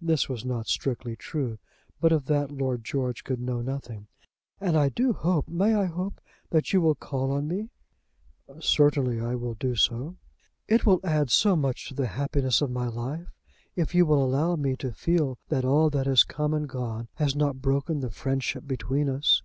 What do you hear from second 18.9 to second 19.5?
us."